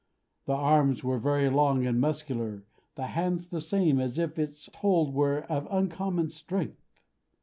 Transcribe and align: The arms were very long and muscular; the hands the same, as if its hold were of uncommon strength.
The 0.47 0.53
arms 0.53 1.03
were 1.03 1.19
very 1.19 1.47
long 1.47 1.85
and 1.85 2.01
muscular; 2.01 2.63
the 2.95 3.05
hands 3.05 3.45
the 3.45 3.61
same, 3.61 3.99
as 3.99 4.17
if 4.17 4.39
its 4.39 4.67
hold 4.77 5.13
were 5.13 5.41
of 5.43 5.67
uncommon 5.69 6.29
strength. 6.29 6.81